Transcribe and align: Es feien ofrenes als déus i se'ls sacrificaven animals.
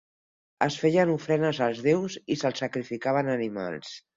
Es 0.67 0.77
feien 0.83 1.11
ofrenes 1.17 1.61
als 1.67 1.83
déus 1.89 2.17
i 2.37 2.41
se'ls 2.45 2.65
sacrificaven 2.65 3.35
animals. 3.39 3.97